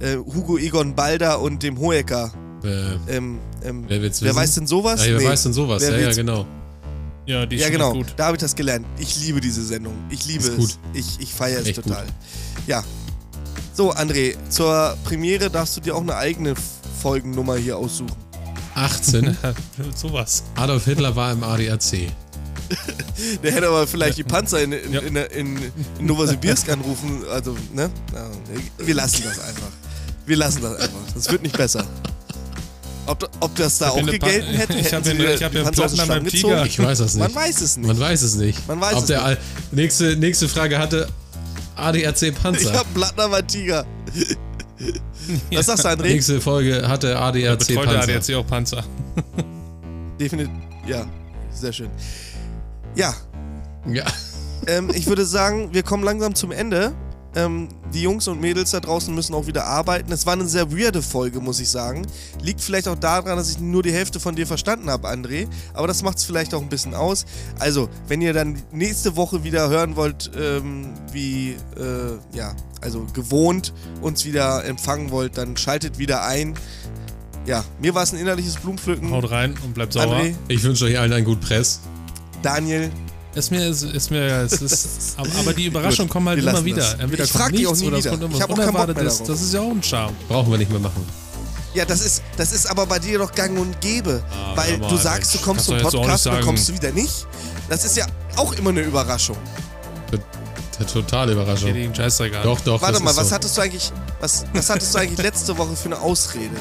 [0.00, 2.32] äh, Hugo Egon Balder und dem Hohecker.
[2.62, 4.34] Äh, Ähm, ähm, Wer wer wissen?
[4.34, 5.00] weiß denn sowas?
[5.00, 5.24] ah, wer Nee.
[5.26, 5.82] weiß denn sowas?
[5.82, 6.46] Wer Ja, ja, genau.
[7.26, 7.92] Ja, die ist Ja, genau.
[7.92, 8.14] gut.
[8.16, 8.86] Da habe ich das gelernt.
[8.98, 9.94] Ich liebe diese Sendung.
[10.10, 10.56] Ich liebe Ist es.
[10.56, 10.78] gut.
[10.94, 12.06] Ich, ich feiere es total.
[12.66, 12.84] Ja.
[13.76, 16.54] So, André, zur Premiere darfst du dir auch eine eigene
[17.02, 18.12] Folgennummer hier aussuchen.
[18.76, 19.36] 18.
[19.96, 20.44] Sowas.
[20.56, 22.08] Adolf Hitler war im ADAC.
[23.42, 25.00] Der hätte aber vielleicht die Panzer in, in, Ja.
[25.00, 25.58] in, in,
[25.98, 27.22] in Novosibirsk anrufen.
[27.30, 27.90] Also, ne?
[28.12, 28.26] Ja,
[28.78, 29.68] wir lassen das einfach.
[30.26, 30.98] Wir lassen das einfach.
[31.14, 31.84] Das wird nicht besser.
[33.06, 35.54] Ob, ob das da auch gegolten hätte, ich hätten hab sie hier- wieder ich hab
[35.54, 36.48] einen Platten an meinem Tiger.
[36.64, 36.66] gezogen?
[36.66, 37.22] Ich weiß das nicht.
[37.22, 37.86] Man weiß es nicht.
[37.86, 38.66] Man weiß es nicht.
[38.68, 39.40] Man weiß Ob es der nicht.
[39.72, 41.08] Nächste, nächste Frage hatte
[41.76, 42.72] ADAC Ich Panzer.
[42.72, 43.84] hab einen Platten am Tiger.
[45.52, 46.02] Was sagst du, André?
[46.08, 48.00] Nächste Folge hatte ADAC der Panzer.
[48.02, 48.84] ADAC auch Panzer.
[50.20, 50.52] Definitiv.
[50.86, 51.06] Ja,
[51.52, 51.90] sehr schön.
[52.94, 53.14] Ja,
[53.86, 54.04] Ja.
[54.66, 56.92] ähm, ich würde sagen, wir kommen langsam zum Ende.
[57.36, 60.12] Ähm, die Jungs und Mädels da draußen müssen auch wieder arbeiten.
[60.12, 62.06] Es war eine sehr weirde Folge, muss ich sagen.
[62.42, 65.48] Liegt vielleicht auch daran, dass ich nur die Hälfte von dir verstanden habe, André.
[65.72, 67.26] Aber das macht es vielleicht auch ein bisschen aus.
[67.58, 73.72] Also, wenn ihr dann nächste Woche wieder hören wollt, ähm, wie, äh, ja, also gewohnt
[74.00, 76.54] uns wieder empfangen wollt, dann schaltet wieder ein.
[77.46, 79.10] Ja, mir war es ein innerliches Blumenpflücken.
[79.10, 80.16] Haut rein und bleibt sauber.
[80.16, 81.80] André, Ich wünsche euch allen einen guten Press.
[82.42, 82.90] Daniel,
[83.34, 86.82] Ist mir, ist, ist mir, es ist, aber, die Überraschungen kommen halt immer wieder.
[86.82, 86.94] das.
[86.94, 88.16] Entweder Ich kommt frag die auch nichts nie oder es wieder.
[88.18, 89.22] kommt Ich irgendwas Unerwartetes.
[89.24, 90.14] Das ist ja auch ein Charme.
[90.28, 91.04] Brauchen wir nicht mehr machen.
[91.74, 94.22] Ja, das ist, das ist aber bei dir doch gang und gäbe.
[94.30, 97.26] Ah, weil du sagst, du kommst zum Podcast, dann kommst du wieder nicht.
[97.68, 99.36] Das ist ja auch immer eine Überraschung.
[100.92, 101.70] Totale Überraschung.
[101.70, 102.42] An.
[102.42, 102.82] Doch, doch.
[102.82, 103.34] Warte mal, ist was so.
[103.34, 106.56] hattest du eigentlich, was, was hattest du eigentlich letzte Woche für eine Ausrede?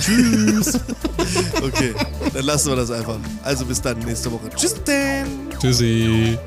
[0.00, 0.78] Tschüss.
[1.62, 1.94] okay,
[2.32, 3.18] dann lassen wir das einfach.
[3.42, 4.48] Also bis dann nächste Woche.
[4.56, 5.50] Tschüss denn.
[5.60, 6.38] Tschüssi.